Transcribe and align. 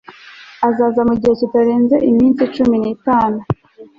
azaza 0.67 1.01
mu 1.07 1.13
gihe 1.19 1.33
kitarenze 1.41 1.95
iminsi 2.09 2.41
cumi 2.55 2.75
n;itanu 2.81 3.39